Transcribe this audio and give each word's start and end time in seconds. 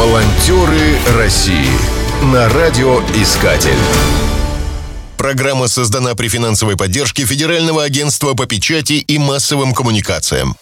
Волонтеры 0.00 0.96
России 1.18 1.68
на 2.32 2.48
радиоискатель. 2.48 3.76
Программа 5.18 5.68
создана 5.68 6.14
при 6.14 6.28
финансовой 6.28 6.78
поддержке 6.78 7.26
Федерального 7.26 7.84
агентства 7.84 8.32
по 8.32 8.46
печати 8.46 8.94
и 8.94 9.18
массовым 9.18 9.74
коммуникациям. 9.74 10.56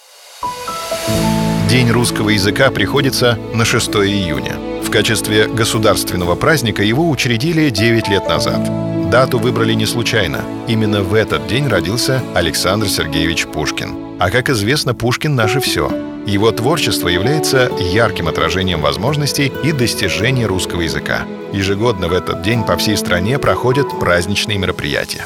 День 1.71 1.89
русского 1.93 2.31
языка 2.31 2.71
приходится 2.71 3.39
на 3.55 3.65
6 3.65 3.89
июня. 3.91 4.57
В 4.85 4.91
качестве 4.91 5.47
государственного 5.47 6.35
праздника 6.35 6.83
его 6.83 7.09
учредили 7.09 7.71
9 7.71 8.09
лет 8.09 8.29
назад. 8.29 8.69
Дату 9.09 9.39
выбрали 9.39 9.75
не 9.75 9.87
случайно. 9.87 10.45
Именно 10.67 11.05
в 11.05 11.15
этот 11.15 11.47
день 11.47 11.69
родился 11.69 12.25
Александр 12.35 12.89
Сергеевич 12.89 13.47
Пушкин. 13.47 14.19
А 14.19 14.31
как 14.31 14.51
известно, 14.51 14.97
Пушкин— 14.97 15.35
наше 15.37 15.61
все. 15.61 15.93
Его 16.29 16.53
творчество 16.53 17.09
является 17.09 17.71
ярким 17.81 18.29
отражением 18.29 18.83
возможностей 18.83 19.51
и 19.65 19.73
достижений 19.73 20.45
русского 20.45 20.83
языка. 20.83 21.23
Ежегодно 21.55 22.09
в 22.09 22.13
этот 22.13 22.43
день 22.43 22.65
по 22.65 22.77
всей 22.77 22.99
стране 22.99 23.39
проходят 23.39 23.99
праздничные 23.99 24.59
мероприятия. 24.59 25.25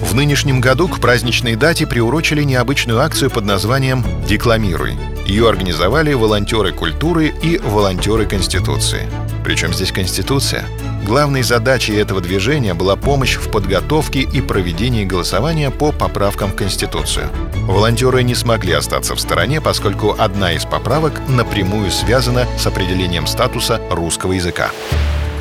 В 0.00 0.14
нынешнем 0.14 0.62
году 0.62 0.88
к 0.88 0.98
праздничной 0.98 1.56
дате 1.56 1.86
приурочили 1.86 2.42
необычную 2.42 3.00
акцию 3.00 3.30
под 3.30 3.44
названием 3.44 4.02
«Декламируй». 4.26 4.94
Ее 5.26 5.46
организовали 5.46 6.14
волонтеры 6.14 6.72
культуры 6.72 7.34
и 7.42 7.58
волонтеры 7.58 8.24
Конституции. 8.24 9.02
Причем 9.44 9.74
здесь 9.74 9.92
Конституция? 9.92 10.64
Главной 11.04 11.42
задачей 11.42 11.94
этого 11.96 12.22
движения 12.22 12.72
была 12.72 12.96
помощь 12.96 13.36
в 13.36 13.50
подготовке 13.50 14.20
и 14.20 14.40
проведении 14.40 15.04
голосования 15.04 15.70
по 15.70 15.92
поправкам 15.92 16.50
в 16.50 16.56
Конституцию. 16.56 17.28
Волонтеры 17.66 18.22
не 18.22 18.34
смогли 18.34 18.72
остаться 18.72 19.14
в 19.14 19.20
стороне, 19.20 19.60
поскольку 19.60 20.16
одна 20.18 20.52
из 20.52 20.64
поправок 20.64 21.20
напрямую 21.28 21.90
связана 21.90 22.46
с 22.58 22.66
определением 22.66 23.26
статуса 23.26 23.82
русского 23.90 24.32
языка. 24.32 24.70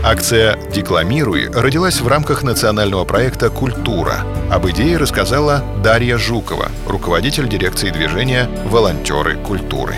Акция 0.03 0.59
«Декламируй» 0.69 1.50
родилась 1.50 2.02
в 2.02 2.08
рамках 2.09 2.44
национального 2.44 3.06
проекта 3.06 3.50
«Культура». 3.50 4.25
Об 4.52 4.67
идее 4.67 4.97
рассказала 4.97 5.64
Дарья 5.81 6.17
Жукова, 6.17 6.67
руководитель 6.86 7.47
дирекции 7.47 7.89
движения 7.89 8.50
«Волонтеры 8.66 9.38
культуры». 9.38 9.95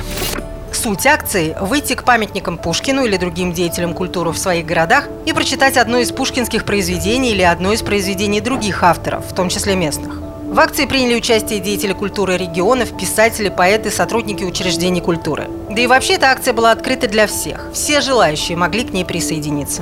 Суть 0.86 1.08
акции– 1.08 1.58
выйти 1.61 1.95
к 1.95 2.03
памятникам 2.03 2.59
Пушкину 2.59 3.05
или 3.05 3.17
другим 3.17 3.53
деятелям 3.53 3.95
культуры 3.95 4.30
в 4.30 4.38
своих 4.38 4.67
городах 4.67 5.08
и 5.25 5.33
прочитать 5.33 5.77
одно 5.77 5.97
из 5.97 6.11
пушкинских 6.11 6.64
произведений 6.64 7.31
или 7.31 7.42
одно 7.42 7.73
из 7.73 7.81
произведений 7.81 8.39
других 8.39 8.83
авторов, 8.83 9.25
в 9.25 9.33
том 9.33 9.50
числе 9.50 9.75
местных. 9.75 10.14
В 10.44 10.59
акции 10.59 10.86
приняли 10.86 11.16
участие 11.16 11.59
деятели 11.59 11.94
культуры 11.94 12.38
регионов, 12.38 12.95
писатели, 12.95 13.50
поэты, 13.50 13.89
сотрудники 13.89 14.44
учреждений 14.44 15.02
культуры. 15.02 15.47
Да 15.72 15.81
и 15.81 15.88
вообще 15.88 16.17
эта 16.17 16.27
акция 16.27 16.53
была 16.53 16.69
открыта 16.72 17.08
для 17.08 17.25
всех. 17.25 17.70
Все 17.73 17.99
желающие 17.99 18.55
могли 18.55 18.83
к 18.83 18.94
ней 18.94 19.05
присоединиться. 19.05 19.81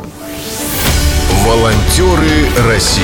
Волонтеры 1.46 2.48
России 2.66 3.04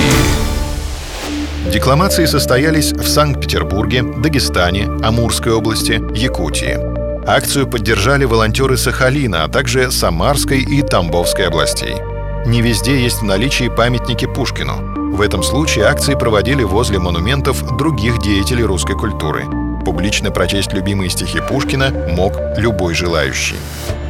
Декламации 1.69 2.23
состоялись 2.23 2.93
в 2.93 3.05
Санкт-Петербурге, 3.05 4.03
Дагестане, 4.03 4.85
Амурской 5.03 5.51
области, 5.51 6.01
Якутии. 6.17 6.88
Акцию 7.27 7.67
поддержали 7.67 8.25
волонтеры 8.25 8.77
Сахалина, 8.77 9.43
а 9.43 9.47
также 9.47 9.91
Самарской 9.91 10.61
и 10.61 10.81
Тамбовской 10.81 11.47
областей. 11.47 11.95
Не 12.45 12.61
везде 12.61 13.01
есть 13.01 13.21
в 13.21 13.25
наличии 13.25 13.67
памятники 13.67 14.25
Пушкину. 14.25 15.15
В 15.15 15.21
этом 15.21 15.43
случае 15.43 15.85
акции 15.85 16.15
проводили 16.15 16.63
возле 16.63 16.97
монументов 16.97 17.77
других 17.77 18.19
деятелей 18.19 18.63
русской 18.63 18.97
культуры. 18.97 19.45
Публично 19.85 20.31
прочесть 20.31 20.73
любимые 20.73 21.09
стихи 21.09 21.39
Пушкина 21.41 21.91
мог 22.09 22.33
любой 22.57 22.93
желающий. 22.93 23.57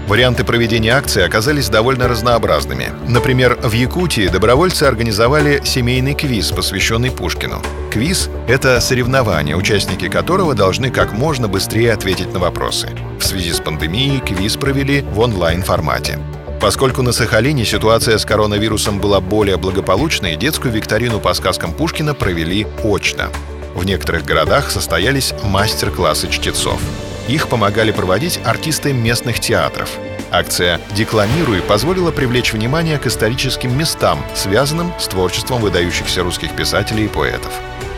Варианты 0.09 0.43
проведения 0.43 0.89
акции 0.89 1.21
оказались 1.21 1.69
довольно 1.69 2.07
разнообразными. 2.07 2.87
Например, 3.07 3.59
в 3.61 3.73
Якутии 3.73 4.27
добровольцы 4.27 4.85
организовали 4.85 5.61
семейный 5.63 6.15
квиз, 6.15 6.51
посвященный 6.51 7.11
Пушкину. 7.11 7.61
Квиз— 7.91 8.27
это 8.47 8.81
соревнование, 8.81 9.55
участники 9.55 10.09
которого 10.09 10.55
должны 10.55 10.89
как 10.89 11.13
можно 11.13 11.47
быстрее 11.47 11.93
ответить 11.93 12.33
на 12.33 12.39
вопросы. 12.39 12.89
В 13.19 13.23
связи 13.23 13.53
с 13.53 13.59
пандемией 13.59 14.19
квиз 14.19 14.55
провели 14.55 15.01
в 15.01 15.19
онлайн-формате. 15.19 16.17
Поскольку 16.59 17.03
на 17.03 17.11
Сахалине 17.11 17.63
ситуация 17.63 18.17
с 18.17 18.25
коронавирусом 18.25 18.99
была 18.99 19.21
более 19.21 19.57
благополучной, 19.57 20.37
детскую 20.37 20.73
викторину 20.73 21.19
по 21.19 21.35
сказкам 21.35 21.71
Пушкина 21.71 22.15
провели 22.15 22.65
очно. 22.83 23.29
В 23.75 23.85
некоторых 23.85 24.25
городах 24.25 24.71
состоялись 24.71 25.35
мастер-классы 25.43 26.29
чтецов. 26.31 26.81
Их 27.29 27.47
помогали 27.47 27.91
проводить 27.91 28.39
артисты 28.43 28.91
местных 28.91 29.39
театров. 29.39 29.89
Акция 30.31 30.81
«Декламируй» 30.95 31.61
позволила 31.61 32.11
привлечь 32.11 32.53
внимание 32.53 32.97
к 32.97 33.05
историческим 33.05 33.77
местам, 33.77 34.25
связанным 34.35 34.91
с 34.99 35.07
творчеством 35.07 35.61
выдающихся 35.61 36.23
русских 36.23 36.55
писателей 36.55 37.05
и 37.05 37.07
поэтов. 37.07 37.51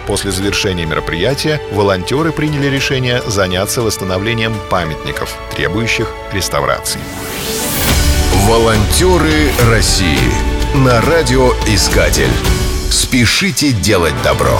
После 0.05 0.31
завершения 0.31 0.85
мероприятия 0.85 1.61
волонтеры 1.71 2.33
приняли 2.33 2.67
решение 2.67 3.21
заняться 3.25 3.81
восстановлением 3.81 4.53
памятников, 4.69 5.33
требующих 5.55 6.11
реставрации. 6.33 6.99
Волонтеры 8.47 9.49
России 9.69 10.19
на 10.75 10.99
радиоискатель. 11.01 12.31
Спешите 12.89 13.71
делать 13.71 14.15
добро. 14.23 14.59